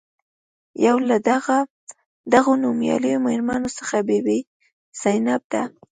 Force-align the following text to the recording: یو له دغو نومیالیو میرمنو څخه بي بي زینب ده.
یو 0.85 0.97
له 1.09 1.17
دغو 2.33 2.53
نومیالیو 2.63 3.23
میرمنو 3.27 3.69
څخه 3.77 3.97
بي 4.07 4.19
بي 4.25 4.39
زینب 4.99 5.41
ده. 5.51 5.63